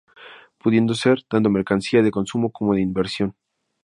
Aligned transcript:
Pudiendo 0.57 0.95
ser, 0.95 1.21
tanto 1.29 1.51
mercancía 1.51 2.01
de 2.01 2.09
Consumo 2.09 2.51
como 2.51 2.73
de 2.73 2.81
Inversión. 2.81 3.35